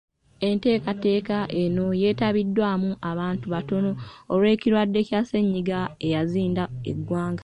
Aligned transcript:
Enteekateeka 0.47 1.37
eno 1.61 1.85
yeetabiddwamu 2.01 2.89
abantu 3.11 3.45
batono 3.53 3.91
olw’ekirwadde 4.33 4.99
kya 5.07 5.21
ssennyiga 5.23 5.79
eyazinda 6.05 6.63
eggwanga. 6.91 7.39